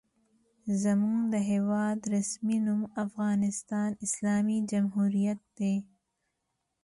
زموږ 0.81 1.19
د 1.33 1.35
هېواد 1.51 1.97
رسمي 2.15 2.57
نوم 2.67 2.81
افغانستان 3.05 3.89
اسلامي 4.05 4.57
جمهوریت 4.71 5.41
دی. 5.57 5.75